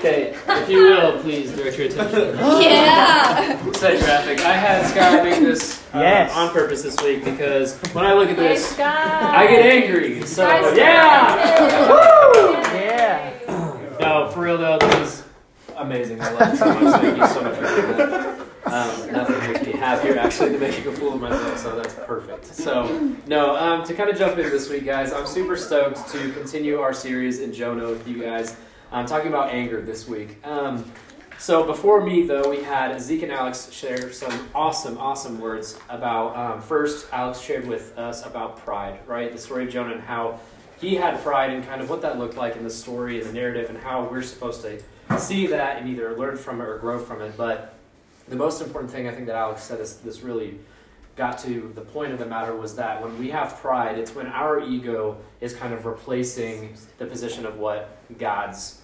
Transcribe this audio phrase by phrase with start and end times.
[0.00, 2.38] Okay, if you will, please direct your attention.
[2.62, 3.72] Yeah.
[3.72, 4.40] Set traffic.
[4.40, 6.34] I had Scott make this uh, Yes.
[6.34, 8.88] on purpose this week because when I look at this, Scott.
[8.88, 10.22] I get angry.
[10.22, 11.90] So Nice yeah.
[11.90, 12.52] Woo!
[12.74, 13.96] Yeah.
[14.00, 15.24] No, for real though, this is
[15.76, 16.22] amazing.
[16.22, 17.00] I love it so much.
[17.02, 18.40] Thank you so much for doing that.
[18.66, 22.46] Um, nothing makes me happier actually than making a fool of myself, so that's perfect.
[22.46, 26.32] So, no, um, to kind of jump in this week, guys, I'm super stoked to
[26.32, 28.56] continue our series in Jonah with you guys.
[28.92, 30.44] I'm talking about anger this week.
[30.44, 30.84] Um,
[31.38, 36.36] so before me, though, we had Zeke and Alex share some awesome, awesome words about.
[36.36, 39.30] Um, first, Alex shared with us about pride, right?
[39.30, 40.40] The story of Jonah and how
[40.80, 43.32] he had pride and kind of what that looked like in the story and the
[43.32, 44.82] narrative and how we're supposed to
[45.20, 47.36] see that and either learn from it or grow from it.
[47.36, 47.74] But
[48.28, 50.58] the most important thing I think that Alex said is this really
[51.16, 54.26] got to the point of the matter was that when we have pride, it's when
[54.26, 58.80] our ego is kind of replacing the position of what God's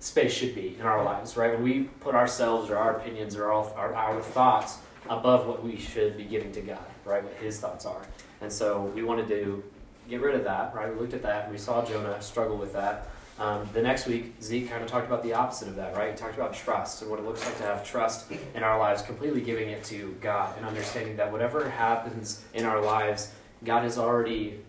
[0.00, 1.52] space should be in our lives, right?
[1.52, 6.16] When we put ourselves or our opinions or our, our, thoughts above what we should
[6.16, 7.22] be giving to God, right?
[7.22, 8.02] What His thoughts are.
[8.40, 9.62] And so we wanted to
[10.08, 10.92] get rid of that, right?
[10.92, 13.08] We looked at that and we saw Jonah struggle with that.
[13.38, 16.10] Um, the next week, Zeke kind of talked about the opposite of that, right?
[16.10, 19.02] He talked about trust and what it looks like to have trust in our lives,
[19.02, 23.32] completely giving it to God and understanding that whatever happens in our lives,
[23.64, 24.60] God has already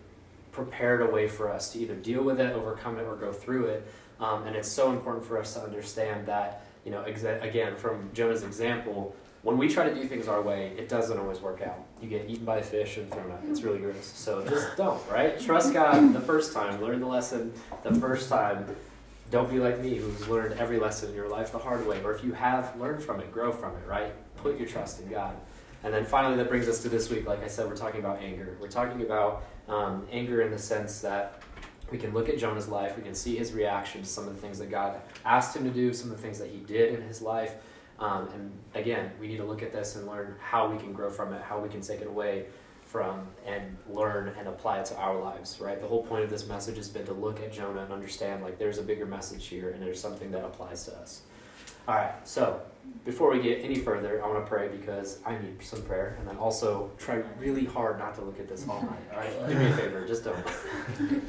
[0.52, 3.66] prepared a way for us to either deal with it, overcome it, or go through
[3.66, 3.86] it.
[4.22, 8.08] Um, and it's so important for us to understand that, you know, exa- again, from
[8.14, 11.80] Jonah's example, when we try to do things our way, it doesn't always work out.
[12.00, 13.40] You get eaten by a fish and thrown out.
[13.48, 14.06] It's really gross.
[14.14, 15.40] So just don't, right?
[15.40, 16.80] Trust God the first time.
[16.80, 18.64] Learn the lesson the first time.
[19.32, 22.00] Don't be like me, who's learned every lesson in your life the hard way.
[22.04, 24.12] Or if you have, learn from it, grow from it, right?
[24.36, 25.34] Put your trust in God.
[25.82, 27.26] And then finally, that brings us to this week.
[27.26, 28.56] Like I said, we're talking about anger.
[28.60, 31.42] We're talking about um, anger in the sense that
[31.90, 34.40] we can look at Jonah's life, we can see his reaction to some of the
[34.40, 37.02] things that God asked him to do, some of the things that he did in
[37.02, 37.54] his life.
[37.98, 41.10] Um, and again, we need to look at this and learn how we can grow
[41.10, 42.46] from it, how we can take it away
[42.84, 45.80] from and learn and apply it to our lives, right?
[45.80, 48.58] The whole point of this message has been to look at Jonah and understand like
[48.58, 51.22] there's a bigger message here and there's something that applies to us.
[51.88, 52.60] All right, so
[53.04, 56.28] before we get any further, I want to pray because I need some prayer, and
[56.28, 59.02] then also try really hard not to look at this all night.
[59.12, 60.36] All right, do me a favor, just don't.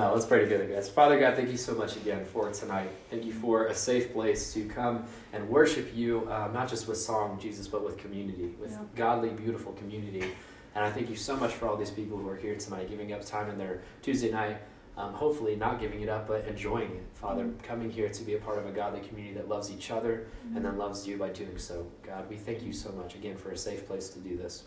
[0.00, 0.88] no, let's pray together, guys.
[0.88, 2.88] Father God, thank you so much again for tonight.
[3.10, 6.96] Thank you for a safe place to come and worship you, um, not just with
[6.96, 8.78] song, Jesus, but with community, with Yeah.
[8.96, 10.24] godly, beautiful community.
[10.74, 13.12] And I thank you so much for all these people who are here tonight, giving
[13.12, 14.56] up time in their Tuesday night
[14.96, 17.02] um, hopefully not giving it up, but enjoying it.
[17.14, 20.26] Father, coming here to be a part of a godly community that loves each other
[20.54, 21.86] and then loves you by doing so.
[22.02, 24.64] God, we thank you so much again for a safe place to do this.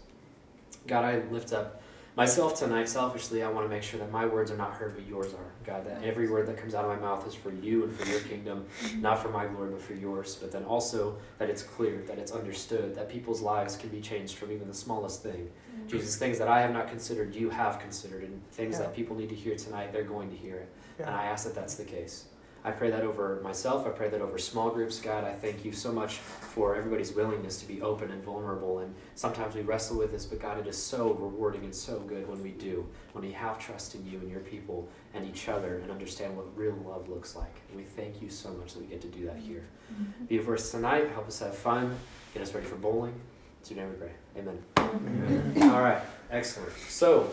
[0.87, 1.81] God, I lift up
[2.15, 2.87] myself tonight.
[2.89, 5.51] Selfishly, I want to make sure that my words are not heard, but yours are.
[5.65, 8.07] God, that every word that comes out of my mouth is for you and for
[8.09, 9.01] your kingdom, mm-hmm.
[9.01, 10.35] not for my glory, but for yours.
[10.35, 14.35] But then also that it's clear, that it's understood, that people's lives can be changed
[14.35, 15.49] from even the smallest thing.
[15.75, 15.87] Mm-hmm.
[15.87, 18.83] Jesus, things that I have not considered, you have considered, and things Yeah.
[18.83, 20.69] that people need to hear tonight, they're going to hear it.
[20.99, 21.07] Yeah.
[21.07, 22.25] And I ask that that's the case.
[22.65, 23.85] I pray that over myself.
[23.85, 25.25] I pray that over small groups, God.
[25.25, 28.79] I thank you so much for everybody's willingness to be open and vulnerable.
[28.79, 32.27] And sometimes we wrestle with this, but God, it is so rewarding and so good
[32.29, 35.79] when we do, when we have trust in you and your people and each other
[35.79, 37.61] and understand what real love looks like.
[37.69, 39.65] And we thank you so much that we get to do that here.
[39.93, 40.25] Mm-hmm.
[40.25, 41.09] Be with us tonight.
[41.09, 41.97] Help us have fun.
[42.33, 43.13] Get us ready for bowling.
[43.59, 44.11] It's your name we pray.
[44.37, 45.69] Amen.
[45.69, 46.71] All right, excellent.
[46.89, 47.29] So,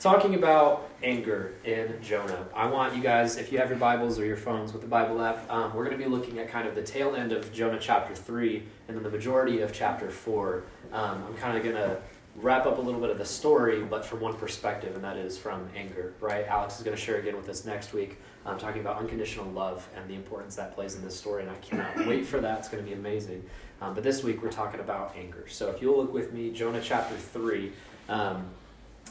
[0.00, 4.24] talking about anger in Jonah, I want you guys, if you have your Bibles or
[4.24, 6.74] your phones with the Bible app, um, we're going to be looking at kind of
[6.74, 10.64] the tail end of Jonah chapter 3 and then the majority of chapter 4.
[10.92, 12.00] Um, I'm kind of going to
[12.36, 15.36] wrap up a little bit of the story, but from one perspective, and that is
[15.36, 16.46] from anger, right?
[16.46, 19.86] Alex is going to share again with us next week, um, talking about unconditional love
[19.94, 22.60] and the importance that plays in this story, and I cannot wait for that.
[22.60, 23.44] It's going to be amazing.
[23.82, 25.44] Um, but this week we're talking about anger.
[25.48, 27.72] So if you'll look with me, Jonah chapter 3.
[28.08, 28.50] Um,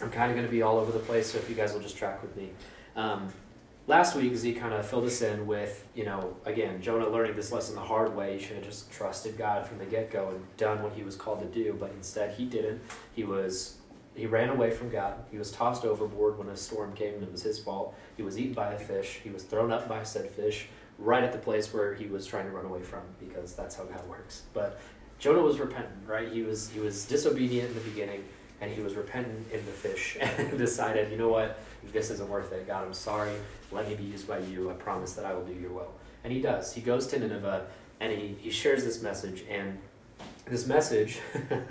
[0.02, 1.82] I'm kind of going to be all over the place, so if you guys will
[1.82, 2.52] just track with me.
[2.96, 3.28] Um,
[3.88, 7.52] last week, Z kind of filled us in with, you know, again, Jonah learning this
[7.52, 8.38] lesson the hard way.
[8.38, 11.16] He should have just trusted God from the get go and done what he was
[11.16, 12.82] called to do, but instead he didn't.
[13.14, 13.76] He was.
[14.16, 15.14] He ran away from God.
[15.32, 17.96] He was tossed overboard when a storm came and it was his fault.
[18.18, 19.20] He was eaten by a fish.
[19.24, 22.46] He was thrown up by said fish right at the place where he was trying
[22.46, 24.42] to run away from because that's how God works.
[24.54, 24.82] But
[25.20, 26.28] Jonah was repentant, right?
[26.28, 28.26] He was he was disobedient in the beginning
[28.62, 31.60] and he was repentant in the fish and decided, you know what,
[31.94, 32.68] this isn't worth it.
[32.68, 33.34] God, I'm sorry.
[33.72, 34.70] Let me be used by you.
[34.70, 35.94] I promise that I will do your will.
[36.24, 36.74] And he does.
[36.74, 37.66] He goes to Nineveh
[38.00, 39.44] and he, he shares this message.
[39.50, 39.80] And
[40.46, 41.20] this message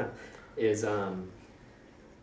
[0.57, 1.31] is um,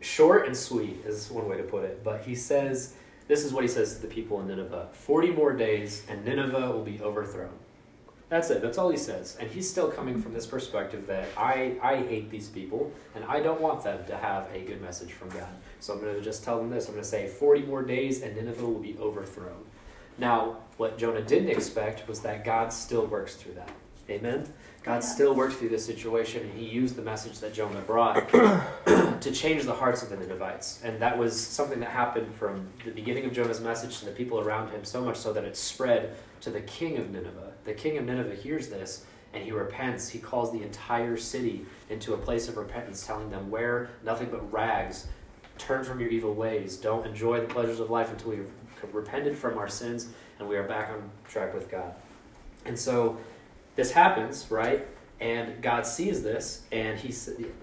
[0.00, 2.02] short and sweet, is one way to put it.
[2.02, 2.94] But he says,
[3.28, 6.72] this is what he says to the people in Nineveh 40 more days and Nineveh
[6.72, 7.58] will be overthrown.
[8.28, 8.60] That's it.
[8.60, 9.36] That's all he says.
[9.38, 13.40] And he's still coming from this perspective that I, I hate these people and I
[13.40, 15.48] don't want them to have a good message from God.
[15.78, 16.86] So I'm going to just tell them this.
[16.86, 19.64] I'm going to say 40 more days and Nineveh will be overthrown.
[20.18, 23.70] Now, what Jonah didn't expect was that God still works through that.
[24.08, 24.52] Amen?
[24.82, 28.28] God still worked through this situation and he used the message that Jonah brought
[29.20, 30.80] to change the hearts of the Ninevites.
[30.84, 34.40] And that was something that happened from the beginning of Jonah's message to the people
[34.40, 37.52] around him, so much so that it spread to the king of Nineveh.
[37.64, 40.08] The king of Nineveh hears this and he repents.
[40.08, 44.50] He calls the entire city into a place of repentance, telling them, Wear nothing but
[44.52, 45.08] rags,
[45.58, 48.50] turn from your evil ways, don't enjoy the pleasures of life until we've
[48.92, 51.94] repented from our sins and we are back on track with God.
[52.64, 53.18] And so
[53.74, 54.86] this happens, right?
[55.18, 57.08] And God sees this, and he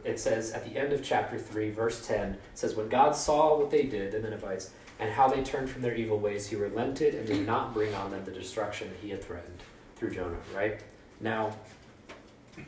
[0.04, 3.70] it says at the end of chapter 3, verse 10, says, When God saw what
[3.70, 7.28] they did, the Ninevites, and how they turned from their evil ways, he relented and
[7.28, 9.64] did not bring on them the destruction that he had threatened
[9.96, 10.80] through Jonah, right?
[11.20, 11.56] Now,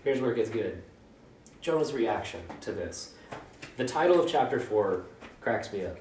[0.03, 0.81] here's where it gets good
[1.61, 3.13] Jonah's reaction to this.
[3.77, 5.03] The title of chapter 4
[5.41, 5.97] cracks me up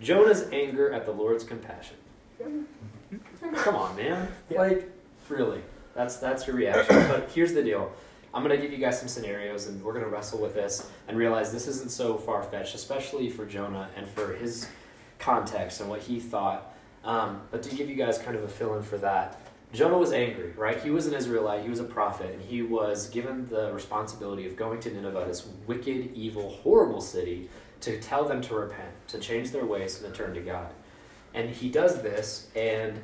[0.00, 1.96] Jonah's anger at the Lord's compassion.
[2.38, 4.28] Come on, man.
[4.50, 4.90] Like,
[5.28, 5.62] really.
[5.94, 6.94] That's that's your reaction.
[7.08, 7.90] but here's the deal.
[8.32, 10.88] I'm going to give you guys some scenarios and we're going to wrestle with this
[11.08, 14.68] and realize this isn't so far fetched, especially for Jonah and for his
[15.18, 16.74] context and what he thought.
[17.04, 19.40] Um, but to give you guys kind of a fill in for that,
[19.72, 20.82] Jonah was angry, right?
[20.82, 24.56] He was an Israelite, he was a prophet, and he was given the responsibility of
[24.56, 27.50] going to Nineveh, this wicked, evil, horrible city,
[27.82, 30.68] to tell them to repent, to change their ways, and to turn to God.
[31.34, 33.00] And he does this, and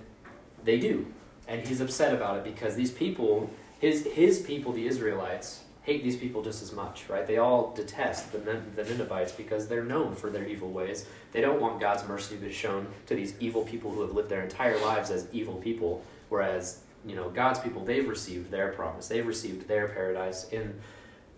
[0.64, 1.06] they do.
[1.46, 6.16] And he's upset about it because these people, his, his people, the Israelites, hate these
[6.16, 7.26] people just as much, right?
[7.26, 11.06] They all detest the, the Ninevites because they're known for their evil ways.
[11.32, 14.30] They don't want God's mercy to be shown to these evil people who have lived
[14.30, 19.08] their entire lives as evil people, whereas, you know, God's people, they've received their promise.
[19.08, 20.80] They've received their paradise in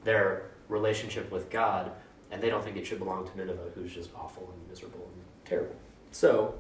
[0.05, 1.91] their relationship with God,
[2.31, 5.25] and they don't think it should belong to Nineveh, who's just awful and miserable and
[5.45, 5.75] terrible.
[6.13, 6.55] So,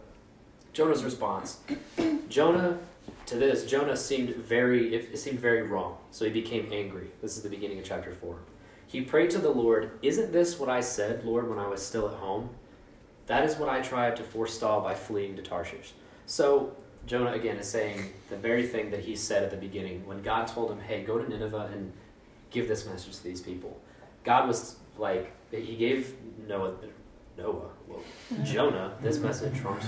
[0.72, 1.60] Jonah's response
[2.28, 2.78] Jonah
[3.26, 7.08] to this, Jonah seemed very, it, seemed very wrong, so he became angry.
[7.20, 8.36] This is the beginning of chapter 4.
[8.86, 12.08] He prayed to the Lord, Isn't this what I said, Lord, when I was still
[12.08, 12.50] at home?
[13.26, 15.92] That is what I tried to forestall by fleeing to Tarshish.
[16.26, 16.76] So,
[17.06, 20.46] Jonah again is saying the very thing that he said at the beginning when God
[20.46, 21.92] told him, Hey, go to Nineveh and
[22.50, 23.80] give this message to these people.
[24.24, 26.14] God was like, he gave
[26.48, 26.74] Noah,
[27.36, 28.02] Noah, well,
[28.42, 29.78] Jonah this message from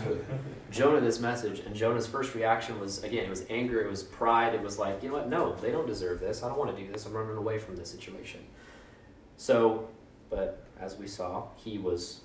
[0.70, 4.54] Jonah this message, and Jonah's first reaction was again, it was anger, it was pride,
[4.54, 6.42] it was like, you know what, no, they don't deserve this.
[6.42, 7.06] I don't want to do this.
[7.06, 8.40] I'm running away from this situation.
[9.36, 9.88] So,
[10.28, 12.20] but as we saw, he was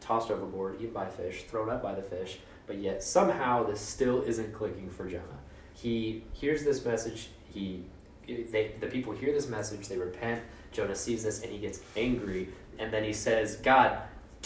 [0.00, 4.22] tossed overboard, eaten by fish, thrown up by the fish, but yet somehow this still
[4.22, 5.24] isn't clicking for Jonah.
[5.72, 7.84] He hears this message, he
[8.26, 10.42] they, the people hear this message, they repent.
[10.70, 12.48] Jonah sees this and he gets angry,
[12.78, 13.98] and then he says, God,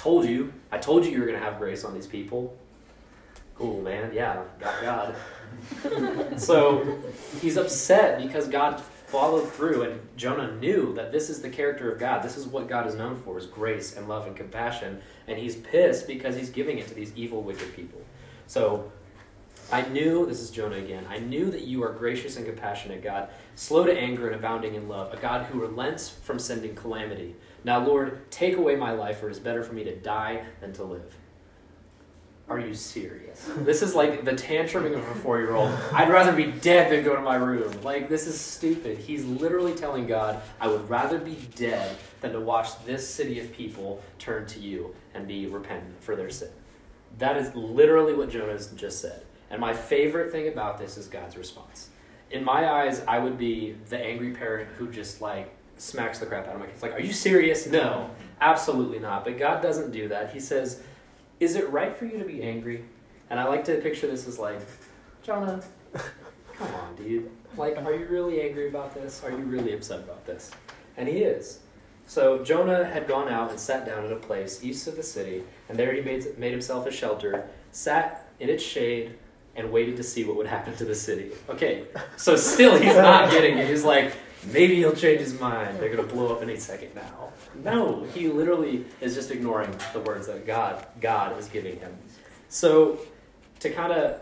[0.05, 2.55] told you, I told you you were going to have grace on these people.
[3.57, 4.13] Cool, man.
[4.13, 6.39] Yeah, got God.
[6.39, 6.99] so
[7.41, 11.99] he's upset because God followed through and Jonah knew that this is the character of
[11.99, 12.23] God.
[12.23, 15.01] This is what God is known for is grace and love and compassion.
[15.27, 18.03] And he's pissed because he's giving it to these evil, wicked people.
[18.47, 18.93] So
[19.73, 23.31] I knew, this is Jonah again, I knew that you are gracious and compassionate, God,
[23.55, 27.37] slow to anger and abounding in love, a God who relents from sending calamity.
[27.65, 30.73] Now, Lord, take away my life, for it is better for me to die than
[30.75, 31.17] to live.
[32.47, 33.49] Are you serious?
[33.57, 35.71] This is like the tantruming of a four year old.
[35.93, 37.73] I'd rather be dead than go to my room.
[37.83, 38.99] Like, this is stupid.
[38.99, 43.51] He's literally telling God, I would rather be dead than to watch this city of
[43.53, 46.51] people turn to you and be repentant for their sin.
[47.19, 49.23] That is literally what Jonah just said.
[49.51, 51.89] And my favorite thing about this is God's response.
[52.31, 56.47] In my eyes, I would be the angry parent who just like smacks the crap
[56.49, 56.83] out of my kids.
[56.83, 57.67] Like, are you serious?
[57.67, 59.25] No, absolutely not.
[59.25, 60.33] But God doesn't do that.
[60.33, 60.83] He says,
[61.41, 62.85] Is it right for you to be angry?
[63.31, 64.61] And I like to picture this as like,
[65.23, 65.63] Jonah,
[65.95, 67.31] come on, dude.
[67.57, 69.23] Like, are you really angry about this?
[69.25, 70.51] Are you really upset about this?
[70.97, 71.61] And he is.
[72.07, 75.43] So Jonah had gone out and sat down at a place east of the city,
[75.69, 79.15] and there he made, made himself a shelter, sat in its shade,
[79.57, 81.31] and waited to see what would happen to the city.
[81.49, 81.85] Okay,
[82.17, 83.69] so still he's not getting it.
[83.69, 84.15] He's like,
[84.53, 85.79] maybe he'll change his mind.
[85.79, 87.33] They're going to blow up any second now.
[87.63, 91.97] No, he literally is just ignoring the words that God God is giving him.
[92.49, 92.99] So
[93.61, 94.21] to kind of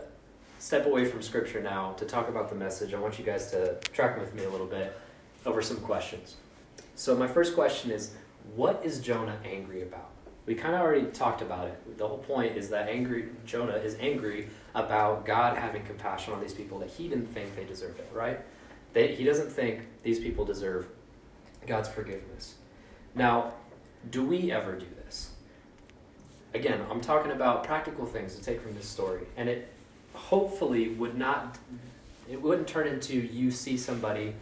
[0.59, 3.75] step away from scripture now to talk about the message, I want you guys to
[3.91, 4.97] track with me a little bit
[5.45, 6.37] over some questions.
[6.95, 8.13] So my first question is,
[8.55, 10.09] what is Jonah angry about?
[10.45, 11.97] We kind of already talked about it.
[11.97, 16.53] The whole point is that angry Jonah is angry about God having compassion on these
[16.53, 18.39] people that he didn't think they deserved it, right?
[18.93, 20.87] They, he doesn't think these people deserve
[21.65, 22.55] God's forgiveness.
[23.15, 23.53] Now,
[24.09, 25.31] do we ever do this?
[26.53, 29.73] Again, I'm talking about practical things to take from this story, and it
[30.13, 31.57] hopefully would not
[32.29, 34.33] it wouldn't turn into you see somebody,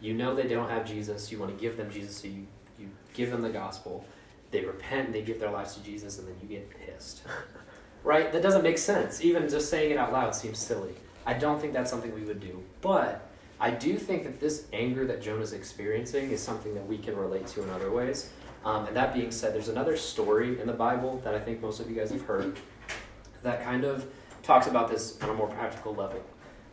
[0.00, 2.46] you know they don't have Jesus, you want to give them Jesus, so you,
[2.78, 4.04] you give them the gospel,
[4.50, 7.22] they repent, they give their lives to Jesus, and then you get pissed.
[8.04, 8.32] right?
[8.32, 9.22] That doesn't make sense.
[9.22, 10.94] Even just saying it out loud seems silly.
[11.26, 12.62] I don't think that's something we would do.
[12.80, 13.28] But
[13.60, 17.46] I do think that this anger that Jonah's experiencing is something that we can relate
[17.48, 18.30] to in other ways.
[18.64, 21.80] Um, and that being said, there's another story in the Bible that I think most
[21.80, 22.58] of you guys have heard
[23.42, 24.06] that kind of
[24.42, 26.22] talks about this on a more practical level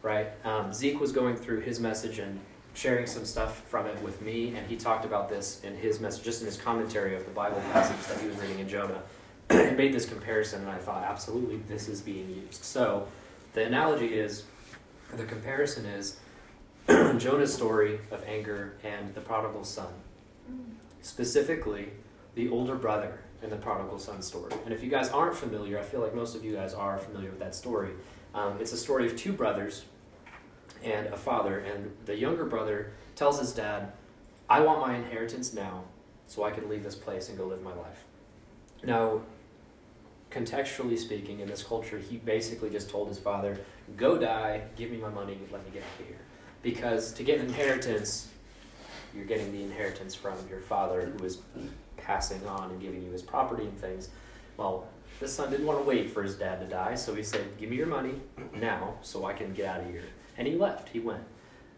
[0.06, 0.28] right?
[0.46, 2.40] Um, Zeke was going through his message and
[2.76, 6.24] sharing some stuff from it with me, and he talked about this in his message,
[6.24, 9.02] just in his commentary of the Bible passage that he was reading in Jonah.
[9.50, 12.64] he made this comparison, and I thought, absolutely, this is being used.
[12.64, 13.08] So
[13.54, 14.44] the analogy is,
[15.16, 16.20] the comparison is
[17.18, 19.92] Jonah's story of anger and the prodigal son.
[21.02, 21.90] Specifically,
[22.36, 24.54] the older brother in the prodigal son story.
[24.66, 27.30] And if you guys aren't familiar, I feel like most of you guys are familiar
[27.30, 27.92] with that story.
[28.34, 29.86] Um, it's a story of two brothers
[30.84, 33.94] and a father, and the younger brother tells his dad,
[34.50, 35.86] I want my inheritance now
[36.28, 38.04] so I can leave this place and go live my life.
[38.84, 39.22] Now,
[40.30, 43.60] contextually speaking, in this culture, he basically just told his father,
[43.98, 46.18] Go die, give me my money, let me get out of here.
[46.66, 48.28] Because to get an inheritance,
[49.16, 51.38] you're getting the inheritance from your father who is
[51.96, 54.10] passing on and giving you his property and things.
[54.58, 54.88] Well,
[55.20, 57.70] this son didn't want to wait for his dad to die, so he said, Give
[57.70, 58.16] me your money
[58.56, 60.06] now so I can get out of here.
[60.40, 60.90] And he left.
[60.90, 61.22] He went.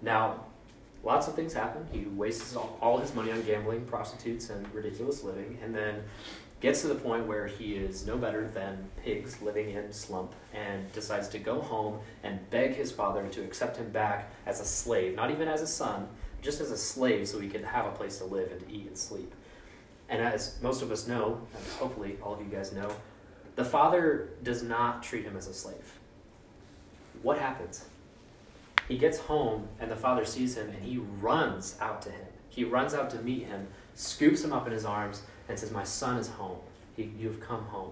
[0.01, 0.46] Now,
[1.03, 1.86] lots of things happen.
[1.91, 6.01] He wastes all, all his money on gambling, prostitutes, and ridiculous living, and then
[6.59, 10.91] gets to the point where he is no better than pigs living in slump and
[10.91, 15.15] decides to go home and beg his father to accept him back as a slave,
[15.15, 16.07] not even as a son,
[16.41, 18.87] just as a slave so he could have a place to live and to eat
[18.87, 19.33] and sleep.
[20.09, 22.91] And as most of us know, and hopefully all of you guys know,
[23.55, 25.99] the father does not treat him as a slave.
[27.21, 27.85] What happens?
[28.87, 32.27] He gets home, and the father sees him, and he runs out to him.
[32.49, 35.84] He runs out to meet him, scoops him up in his arms, and says, My
[35.84, 36.58] son is home.
[36.96, 37.92] He, you've come home.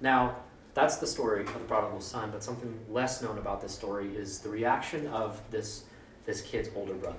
[0.00, 0.36] Now,
[0.74, 4.40] that's the story of the prodigal son, but something less known about this story is
[4.40, 5.84] the reaction of this,
[6.24, 7.16] this kid's older brother,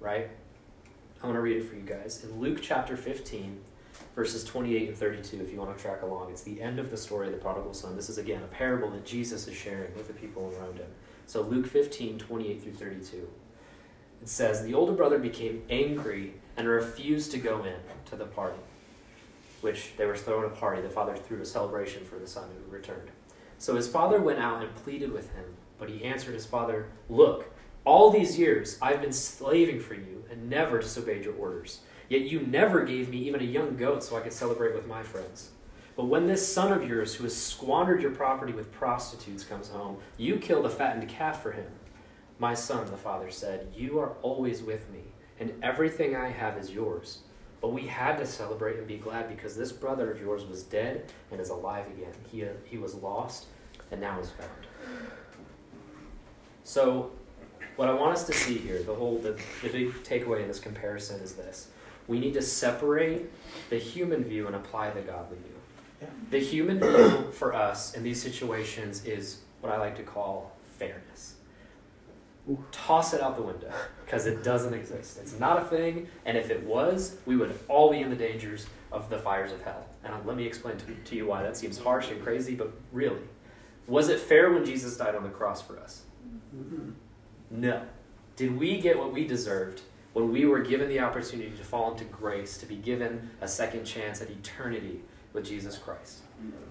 [0.00, 0.30] right?
[1.22, 2.24] I want to read it for you guys.
[2.24, 3.60] In Luke chapter 15,
[4.14, 6.96] verses 28 and 32, if you want to track along, it's the end of the
[6.96, 7.96] story of the prodigal son.
[7.96, 10.86] This is, again, a parable that Jesus is sharing with the people around him.
[11.26, 13.28] So Luke 15, 28 through 32.
[14.22, 18.60] It says, The older brother became angry and refused to go in to the party,
[19.64, 20.82] which they were throwing a party.
[20.82, 23.10] The father threw a celebration for the son who returned.
[23.58, 27.50] So his father went out and pleaded with him, but he answered his father, Look,
[27.84, 31.80] all these years I've been slaving for you and never disobeyed your orders.
[32.08, 35.02] Yet you never gave me even a young goat so I could celebrate with my
[35.02, 35.50] friends.
[35.96, 39.98] But when this son of yours, who has squandered your property with prostitutes, comes home,
[40.18, 41.70] you kill the fattened calf for him.
[42.38, 45.04] My son, the father said, You are always with me,
[45.38, 47.20] and everything I have is yours.
[47.64, 51.10] But we had to celebrate and be glad because this brother of yours was dead
[51.32, 52.12] and is alive again.
[52.30, 53.46] He, uh, he was lost
[53.90, 54.50] and now is found.
[56.62, 57.10] So,
[57.76, 60.60] what I want us to see here, the whole the, the big takeaway in this
[60.60, 61.68] comparison is this.
[62.06, 63.30] We need to separate
[63.70, 66.08] the human view and apply the godly view.
[66.30, 71.33] The human view for us in these situations is what I like to call fairness.
[72.72, 73.72] Toss it out the window
[74.04, 75.18] because it doesn't exist.
[75.20, 78.66] It's not a thing, and if it was, we would all be in the dangers
[78.92, 79.86] of the fires of hell.
[80.04, 82.72] And uh, let me explain to, to you why that seems harsh and crazy, but
[82.92, 83.22] really,
[83.86, 86.02] was it fair when Jesus died on the cross for us?
[87.50, 87.82] No.
[88.36, 89.82] Did we get what we deserved
[90.12, 93.84] when we were given the opportunity to fall into grace, to be given a second
[93.84, 95.00] chance at eternity
[95.32, 96.20] with Jesus Christ?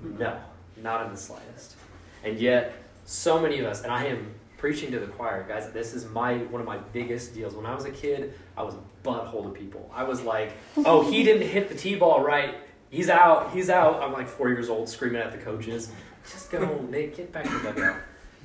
[0.02, 0.40] No,
[0.82, 1.76] not in the slightest.
[2.24, 2.76] And yet,
[3.06, 6.38] so many of us, and I am preaching to the choir, guys, this is my
[6.38, 7.54] one of my biggest deals.
[7.54, 9.92] When I was a kid, I was a butthole to people.
[9.94, 12.56] I was like, oh, he didn't hit the T ball right.
[12.90, 13.52] He's out.
[13.52, 14.02] He's out.
[14.02, 15.92] I'm like four years old, screaming at the coaches.
[16.32, 17.98] Just go, Nate, get back to the dugout.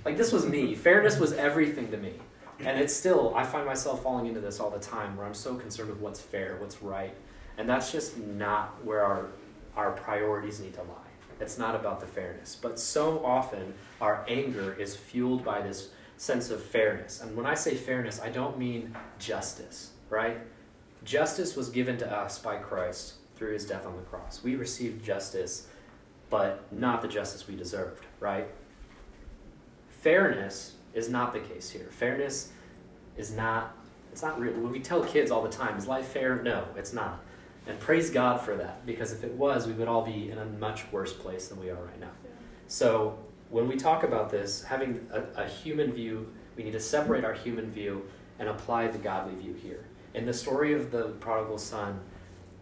[0.04, 0.74] Like, this was me.
[0.74, 2.14] Fairness was everything to me.
[2.58, 5.54] And it's still, I find myself falling into this all the time where I'm so
[5.54, 7.14] concerned with what's fair, what's right.
[7.58, 9.26] And that's just not where our
[9.76, 11.12] our priorities need to lie.
[11.40, 12.58] It's not about the fairness.
[12.60, 17.22] But so often, our anger is fueled by this sense of fairness.
[17.22, 20.36] And when I say fairness, I don't mean justice, right?
[21.04, 24.42] Justice was given to us by Christ through his death on the cross.
[24.44, 25.68] We received justice,
[26.28, 28.48] but not the justice we deserved, right?
[29.88, 31.88] Fairness is not the case here.
[31.90, 32.52] Fairness
[33.16, 33.74] is not
[34.10, 34.54] It's not real.
[34.54, 36.42] When we tell kids all the time, is life fair?
[36.42, 37.20] No, it's not.
[37.66, 40.44] And praise God for that, because if it was, we would all be in a
[40.44, 42.10] much worse place than we are right now.
[42.66, 43.18] So
[43.50, 47.32] when we talk about this, having a, a human view, we need to separate our
[47.32, 48.04] human view
[48.38, 49.84] and apply the godly view here.
[50.14, 52.00] In the story of the prodigal son,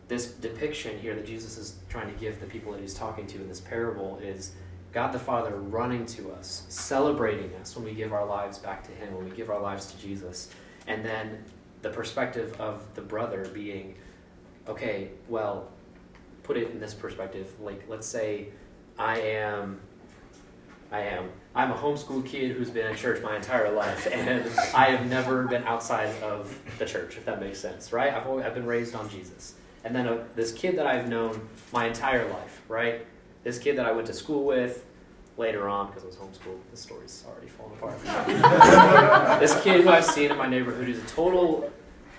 [0.09, 3.37] this depiction here that Jesus is trying to give the people that he's talking to
[3.37, 4.53] in this parable is
[4.97, 8.93] God the Father running to us, celebrating us when we give our lives back to
[8.93, 10.49] Him, when we give our lives to Jesus.
[10.87, 11.45] And then
[11.83, 13.97] the perspective of the brother being,
[14.67, 15.69] okay, well,
[16.45, 17.53] put it in this perspective.
[17.61, 18.49] Like, let's say
[18.99, 19.81] I am,
[20.93, 24.87] I am, I'm a homeschooled kid who's been in church my entire life, and I
[24.87, 28.13] have never been outside of the church, if that makes sense, right?
[28.13, 29.55] I've, always, I've been raised on Jesus.
[29.85, 33.07] And then a, this kid that I've known my entire life, right?
[33.45, 34.85] This kid that I went to school with,
[35.39, 36.61] later on because I was homeschooled.
[36.71, 39.41] This story's already falling apart.
[39.41, 41.71] this kid who I've seen in my neighborhood is a total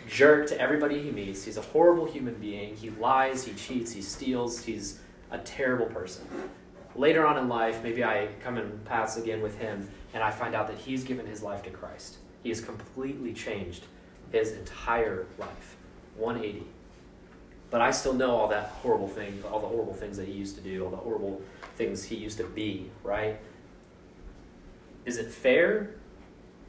[0.08, 1.44] jerk to everybody he meets.
[1.44, 2.76] He's a horrible human being.
[2.76, 4.64] He lies, he cheats, he steals.
[4.64, 5.00] He's
[5.32, 6.26] a terrible person.
[6.98, 10.56] Later on in life, maybe I come in paths again with him and I find
[10.56, 12.18] out that he's given his life to Christ.
[12.42, 13.86] He has completely changed
[14.32, 15.78] his entire life.
[16.18, 16.66] 180.
[17.70, 20.56] But I still know all that horrible thing, all the horrible things that he used
[20.56, 21.42] to do, all the horrible
[21.76, 23.40] things he used to be, right?
[25.06, 25.92] Is it fair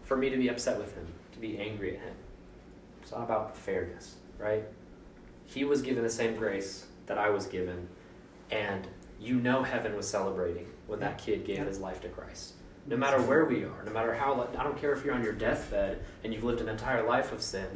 [0.04, 2.14] for me to be upset with him, to be angry at him?
[3.00, 4.64] It's not about fairness, right?
[5.46, 7.88] He was given the same grace that I was given,
[8.50, 8.86] and
[9.20, 12.54] you know heaven was celebrating when that kid gave his life to Christ.
[12.86, 15.34] No matter where we are, no matter how, I don't care if you're on your
[15.34, 17.66] deathbed and you've lived an entire life of sin,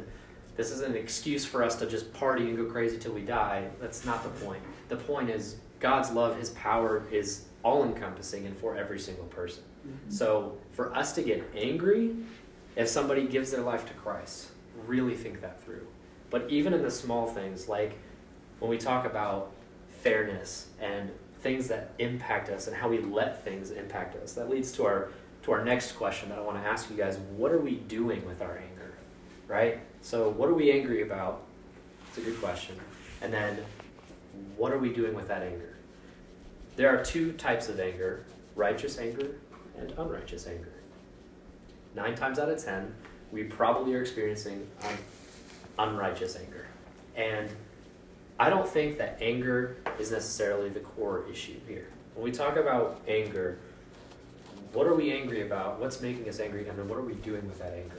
[0.55, 3.67] this isn't an excuse for us to just party and go crazy till we die.
[3.79, 4.61] That's not the point.
[4.89, 9.63] The point is God's love, His power is all encompassing and for every single person.
[9.87, 10.11] Mm-hmm.
[10.11, 12.15] So for us to get angry
[12.75, 14.49] if somebody gives their life to Christ,
[14.87, 15.87] really think that through.
[16.29, 17.99] But even in the small things, like
[18.59, 19.51] when we talk about
[20.01, 21.11] fairness and
[21.43, 25.09] things that impact us and how we let things impact us, that leads to our
[25.43, 27.17] to our next question that I want to ask you guys.
[27.35, 28.93] What are we doing with our anger?
[29.47, 29.81] Right?
[30.01, 31.43] So what are we angry about?
[32.07, 32.77] It's a good question.
[33.21, 33.57] And then
[34.55, 35.75] what are we doing with that anger?
[36.77, 38.25] There are two types of anger
[38.55, 39.35] righteous anger
[39.77, 40.71] and unrighteous anger.
[41.95, 42.93] Nine times out of ten,
[43.31, 46.67] we probably are experiencing un- unrighteous anger.
[47.15, 47.49] And
[48.39, 51.87] I don't think that anger is necessarily the core issue here.
[52.15, 53.59] When we talk about anger,
[54.73, 55.79] what are we angry about?
[55.79, 56.67] What's making us angry?
[56.67, 57.97] And then what are we doing with that anger?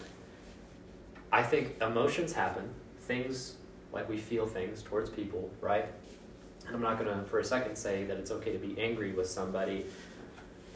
[1.33, 2.69] I think emotions happen,
[3.01, 3.55] things
[3.93, 5.87] like we feel things towards people, right?
[6.67, 9.13] And I'm not going to, for a second, say that it's okay to be angry
[9.13, 9.87] with somebody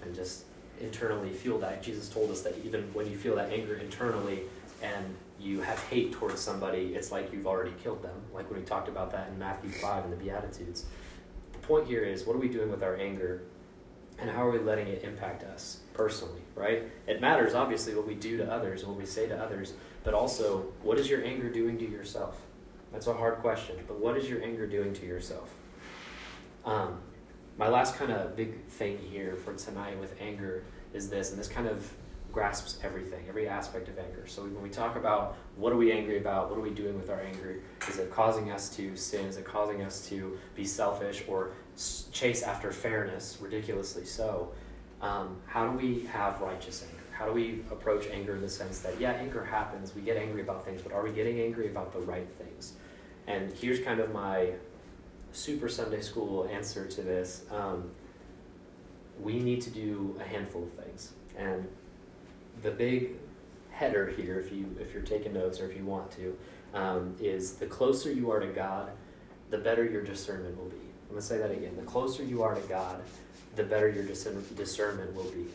[0.03, 0.45] and just
[0.81, 1.83] internally feel that.
[1.83, 4.43] Jesus told us that even when you feel that anger internally
[4.83, 8.21] and you have hate towards somebody, it's like you've already killed them.
[8.33, 10.87] Like when we talked about that in Matthew 5 in the Beatitudes.
[11.53, 13.43] The point here is what are we doing with our anger
[14.19, 16.85] and how are we letting it impact us personally, right?
[17.07, 20.13] It matters, obviously, what we do to others and what we say to others, but
[20.13, 22.41] also what is your anger doing to yourself?
[22.93, 25.55] That's a hard question, but what is your anger doing to yourself?
[26.65, 26.99] Um,
[27.57, 31.49] my last kind of big thing here for tonight with anger is this, and this
[31.49, 31.93] kind of
[32.39, 34.25] grasps everything, every aspect of anger.
[34.27, 37.11] So when we talk about what are we angry about, what are we doing with
[37.11, 37.57] our anger,
[37.89, 39.27] is it causing us to sin?
[39.27, 41.51] Is it causing us to be selfish or
[42.13, 44.53] chase after fairness, ridiculously so?
[45.03, 47.03] Um, how do we have righteous anger?
[47.11, 50.41] How do we approach anger in the sense that, yeah, anger happens, we get angry
[50.41, 52.75] about things, but are we getting angry about the right things?
[53.27, 54.53] And here's kind of my
[55.33, 57.43] super Sunday school answer to this.
[57.51, 57.91] Um,
[59.21, 61.67] we need to do a handful of things, and
[62.63, 63.11] the big
[63.71, 66.37] header here, if you if you're taking notes or if you want to,
[66.75, 68.91] um, is the closer you are to God,
[69.51, 70.77] the better your discernment will be.
[70.77, 71.77] I'm gonna say that again.
[71.77, 73.01] The closer you are to God,
[73.57, 75.47] the better your discernment will be.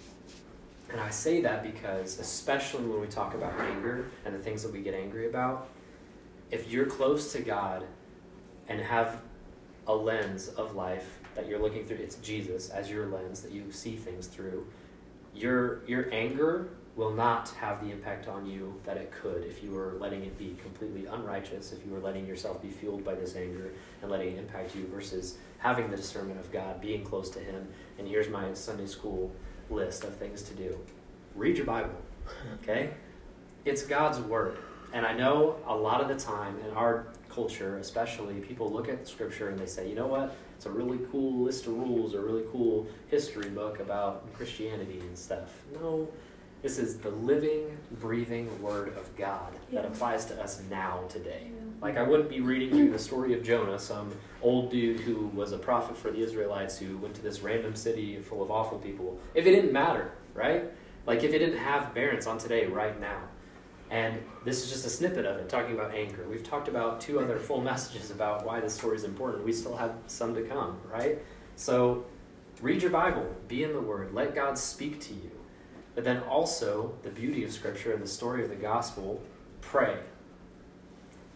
[0.91, 4.71] And I say that because, especially when we talk about anger and the things that
[4.71, 5.69] we get angry about,
[6.51, 7.83] if you're close to God
[8.67, 9.21] and have
[9.87, 13.71] a lens of life that you're looking through, it's Jesus as your lens that you
[13.71, 14.67] see things through,
[15.33, 19.71] your, your anger will not have the impact on you that it could if you
[19.71, 23.35] were letting it be completely unrighteous, if you were letting yourself be fueled by this
[23.35, 27.39] anger and letting it impact you versus having the discernment of God, being close to
[27.39, 27.67] Him.
[27.97, 29.31] And here's my Sunday school
[29.69, 30.77] list of things to do
[31.35, 31.95] read your Bible,
[32.61, 32.91] okay?
[33.65, 34.57] It's God's Word.
[34.93, 39.07] And I know a lot of the time in our culture, especially, people look at
[39.07, 40.35] Scripture and they say, you know what?
[40.55, 45.17] It's a really cool list of rules, a really cool history book about Christianity and
[45.17, 45.49] stuff.
[45.73, 46.07] No,
[46.63, 51.51] This is the living, breathing Word of God that applies to us now, today.
[51.81, 55.51] Like, I wouldn't be reading you the story of Jonah, some old dude who was
[55.51, 59.19] a prophet for the Israelites who went to this random city full of awful people,
[59.35, 60.71] if it didn't matter, right?
[61.05, 63.19] Like, if it didn't have bearance on today, right now.
[63.91, 66.25] And this is just a snippet of it, talking about anger.
[66.29, 69.43] We've talked about two other full messages about why this story is important.
[69.43, 71.19] We still have some to come, right?
[71.57, 72.05] So,
[72.61, 75.32] read your Bible, be in the Word, let God speak to you.
[75.95, 79.21] But then also, the beauty of Scripture and the story of the gospel,
[79.61, 79.97] pray.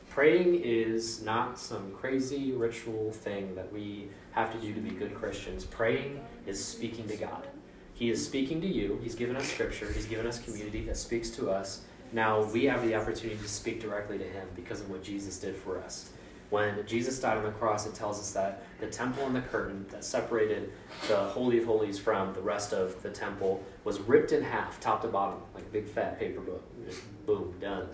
[0.09, 5.13] Praying is not some crazy ritual thing that we have to do to be good
[5.13, 5.63] Christians.
[5.63, 7.47] Praying is speaking to God.
[7.93, 8.99] He is speaking to you.
[9.03, 9.91] He's given us Scripture.
[9.91, 11.81] He's given us community that speaks to us.
[12.11, 15.55] Now we have the opportunity to speak directly to Him because of what Jesus did
[15.55, 16.11] for us.
[16.49, 19.85] When Jesus died on the cross, it tells us that the temple and the curtain
[19.89, 20.71] that separated
[21.07, 25.01] the Holy of Holies from the rest of the temple was ripped in half, top
[25.01, 26.63] to bottom, like a big fat paper book.
[26.85, 27.89] Just boom, done.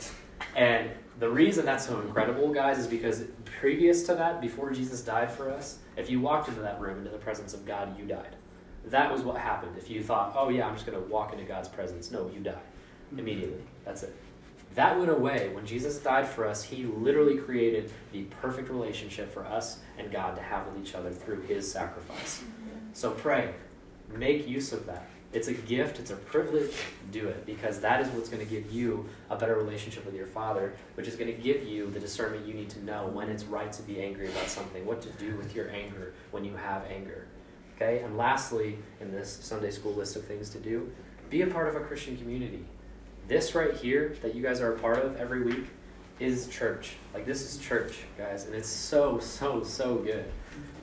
[0.56, 5.32] And the reason that's so incredible, guys, is because previous to that, before Jesus died
[5.32, 8.36] for us, if you walked into that room, into the presence of God, you died.
[8.86, 9.78] That was what happened.
[9.78, 12.42] If you thought, oh yeah, I'm just going to walk into God's presence, no, you
[12.42, 12.60] die
[13.18, 13.64] immediately.
[13.86, 14.16] That's it.
[14.76, 15.50] That went away.
[15.54, 20.36] When Jesus died for us, he literally created the perfect relationship for us and God
[20.36, 22.44] to have with each other through his sacrifice.
[22.94, 23.54] So pray.
[24.16, 25.08] Make use of that.
[25.32, 26.72] It's a gift, it's a privilege.
[27.12, 30.28] Do it because that is what's going to give you a better relationship with your
[30.28, 33.44] Father, which is going to give you the discernment you need to know when it's
[33.44, 36.86] right to be angry about something, what to do with your anger when you have
[36.86, 37.28] anger.
[37.76, 38.04] Okay?
[38.04, 40.92] And lastly, in this Sunday school list of things to do,
[41.32, 42.66] be a part of a Christian community.
[43.28, 45.68] This right here that you guys are a part of every week
[46.20, 46.96] is church.
[47.14, 50.26] Like this is church, guys, and it's so so so good.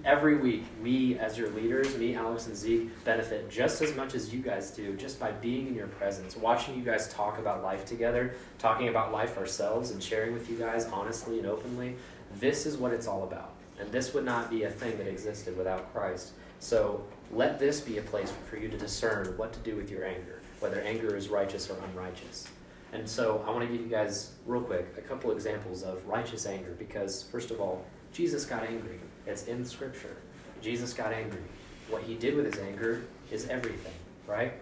[0.05, 4.33] Every week, we as your leaders, me, Alex, and Zeke, benefit just as much as
[4.33, 7.85] you guys do just by being in your presence, watching you guys talk about life
[7.85, 11.96] together, talking about life ourselves, and sharing with you guys honestly and openly.
[12.37, 13.53] This is what it's all about.
[13.79, 16.33] And this would not be a thing that existed without Christ.
[16.59, 20.05] So let this be a place for you to discern what to do with your
[20.07, 22.48] anger, whether anger is righteous or unrighteous.
[22.92, 26.46] And so I want to give you guys, real quick, a couple examples of righteous
[26.46, 28.98] anger because, first of all, Jesus got angry.
[29.26, 30.16] It's in Scripture.
[30.60, 31.42] Jesus got angry.
[31.88, 33.92] What he did with his anger is everything,
[34.26, 34.52] right?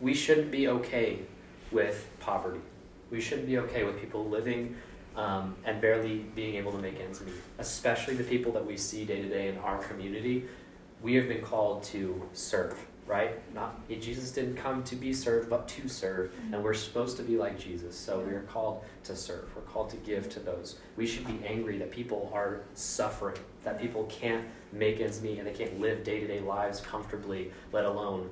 [0.00, 1.20] We shouldn't be okay
[1.70, 2.60] with poverty.
[3.10, 4.76] We shouldn't be okay with people living
[5.16, 9.04] um, and barely being able to make ends meet, especially the people that we see
[9.04, 10.44] day to day in our community.
[11.02, 12.78] We have been called to serve,
[13.08, 13.40] right?
[13.54, 17.38] Not Jesus didn't come to be served, but to serve, and we're supposed to be
[17.38, 17.96] like Jesus.
[17.96, 19.48] So we are called to serve.
[19.56, 20.78] We're called to give to those.
[20.96, 25.46] We should be angry that people are suffering, that people can't make ends meet, and
[25.46, 28.28] they can't live day to day lives comfortably, let alone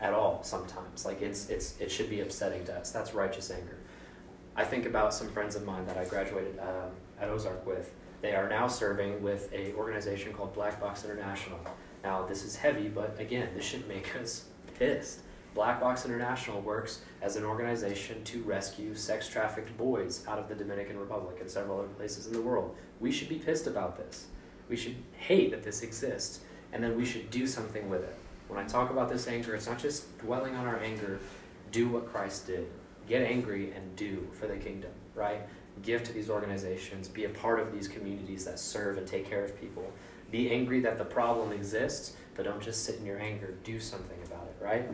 [0.00, 0.42] at all.
[0.42, 2.90] Sometimes, like it's it's it should be upsetting to us.
[2.90, 3.78] That's righteous anger.
[4.56, 7.94] I think about some friends of mine that I graduated um, at Ozark with.
[8.20, 11.58] They are now serving with a organization called Black Box International.
[12.02, 14.46] Now, this is heavy, but again, this should make us
[14.78, 15.20] pissed.
[15.54, 20.54] Black Box International works as an organization to rescue sex trafficked boys out of the
[20.54, 22.76] Dominican Republic and several other places in the world.
[23.00, 24.26] We should be pissed about this.
[24.68, 26.40] We should hate that this exists,
[26.72, 28.14] and then we should do something with it.
[28.46, 31.18] When I talk about this anger, it's not just dwelling on our anger,
[31.72, 32.68] do what Christ did.
[33.08, 35.40] Get angry and do for the kingdom, right?
[35.82, 39.44] Give to these organizations, be a part of these communities that serve and take care
[39.44, 39.92] of people.
[40.30, 43.54] Be angry that the problem exists, but don't just sit in your anger.
[43.64, 44.88] Do something about it, right?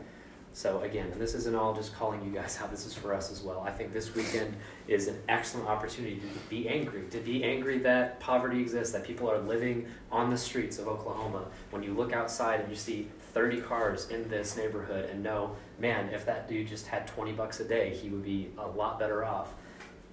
[0.56, 3.30] So, again, and this isn't all just calling you guys out, this is for us
[3.30, 3.60] as well.
[3.60, 4.56] I think this weekend
[4.88, 9.30] is an excellent opportunity to be angry, to be angry that poverty exists, that people
[9.30, 11.44] are living on the streets of Oklahoma.
[11.68, 16.08] When you look outside and you see 30 cars in this neighborhood and know, man,
[16.08, 19.26] if that dude just had 20 bucks a day, he would be a lot better
[19.26, 19.52] off.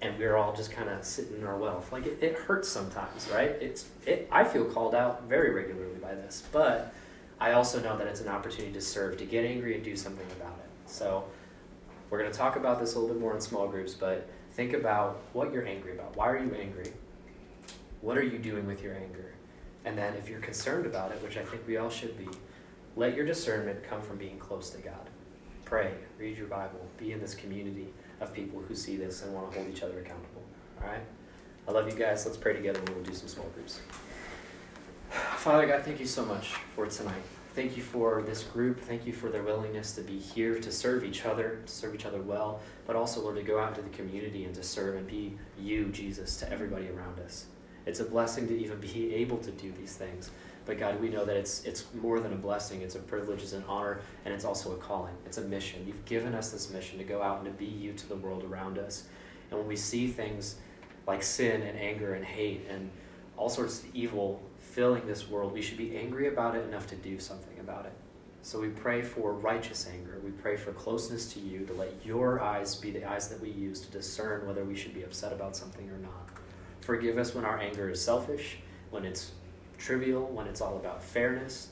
[0.00, 1.92] And we're all just kind of sitting in our wealth.
[1.92, 3.50] Like it, it hurts sometimes, right?
[3.50, 4.28] It's it.
[4.30, 6.92] I feel called out very regularly by this, but
[7.40, 10.26] I also know that it's an opportunity to serve, to get angry and do something
[10.38, 10.70] about it.
[10.90, 11.24] So
[12.10, 14.72] we're going to talk about this a little bit more in small groups, but think
[14.72, 16.16] about what you're angry about.
[16.16, 16.92] Why are you angry?
[18.02, 19.32] What are you doing with your anger?
[19.84, 22.28] And then if you're concerned about it, which I think we all should be,
[22.96, 25.10] let your discernment come from being close to God.
[25.64, 27.88] Pray, read your Bible, be in this community
[28.20, 30.42] of people who see this and want to hold each other accountable.
[30.80, 31.02] All right?
[31.66, 32.24] I love you guys.
[32.26, 33.80] Let's pray together and we'll do some small groups.
[35.36, 37.22] Father God, thank you so much for tonight.
[37.54, 38.80] Thank you for this group.
[38.80, 42.04] Thank you for their willingness to be here to serve each other, to serve each
[42.04, 45.06] other well, but also, Lord, to go out into the community and to serve and
[45.06, 47.46] be you, Jesus, to everybody around us.
[47.86, 50.30] It's a blessing to even be able to do these things.
[50.66, 52.82] But God, we know that it's it's more than a blessing.
[52.82, 55.14] It's a privilege, it's an honor, and it's also a calling.
[55.26, 55.84] It's a mission.
[55.86, 58.44] You've given us this mission to go out and to be you to the world
[58.44, 59.04] around us.
[59.50, 60.56] And when we see things
[61.06, 62.90] like sin and anger and hate and
[63.36, 66.96] all sorts of evil filling this world, we should be angry about it enough to
[66.96, 67.92] do something about it.
[68.42, 70.20] So we pray for righteous anger.
[70.22, 73.50] We pray for closeness to you, to let your eyes be the eyes that we
[73.50, 76.28] use to discern whether we should be upset about something or not.
[76.80, 78.58] Forgive us when our anger is selfish,
[78.90, 79.32] when it's
[79.84, 81.68] trivial, when it's all about fairness,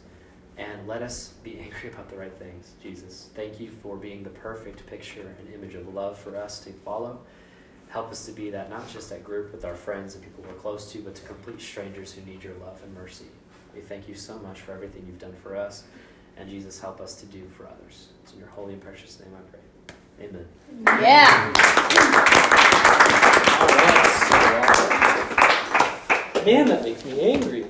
[0.59, 2.72] and let us be angry about the right things.
[2.83, 6.70] Jesus, thank you for being the perfect picture and image of love for us to
[6.72, 7.20] follow.
[7.88, 10.55] Help us to be that not just at group with our friends and people we're
[10.55, 13.27] close to, but to complete strangers who need your love and mercy.
[13.75, 15.85] We thank you so much for everything you've done for us,
[16.37, 18.09] and Jesus, help us to do for others.
[18.22, 19.61] It's in your holy and precious name I pray.
[20.27, 20.46] Amen.
[21.03, 21.53] Yeah.
[23.61, 24.22] All right.
[26.44, 27.62] Man, that makes me angry.